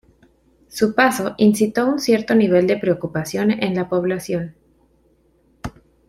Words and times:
Su 0.67 0.95
paso 0.95 1.35
incitó 1.37 1.85
un 1.87 1.99
cierto 1.99 2.33
nivel 2.33 2.65
de 2.65 2.75
preocupación 2.77 3.51
en 3.51 3.75
la 3.75 3.87
población. 3.87 4.55